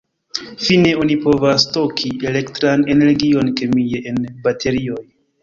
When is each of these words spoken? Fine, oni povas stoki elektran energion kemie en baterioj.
Fine, 0.67 0.93
oni 1.03 1.17
povas 1.25 1.65
stoki 1.67 2.11
elektran 2.31 2.87
energion 2.95 3.53
kemie 3.61 4.03
en 4.15 4.19
baterioj. 4.49 5.01